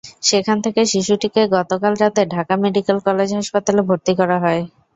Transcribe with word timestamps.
সেখান 0.27 0.57
থেকে 0.65 0.81
শিশুটিকে 0.91 1.41
গতকাল 1.55 1.93
রাতে 2.01 2.21
ঢাকা 2.27 2.53
মেডিকেল 2.63 2.97
কলেজ 3.07 3.29
হাসপাতালে 3.37 3.81
ভর্তি 3.89 4.13
করা 4.19 4.37
হয়। 4.43 4.61